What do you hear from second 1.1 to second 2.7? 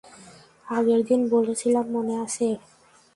বলেছিলাম, মনে আছে?